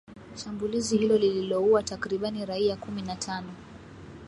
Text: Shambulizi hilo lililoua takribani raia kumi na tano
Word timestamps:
Shambulizi 0.35 0.97
hilo 0.97 1.17
lililoua 1.17 1.83
takribani 1.83 2.45
raia 2.45 2.75
kumi 2.75 3.01
na 3.01 3.15
tano 3.15 3.53